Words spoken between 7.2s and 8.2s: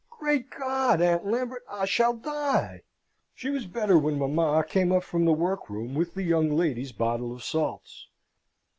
of salts.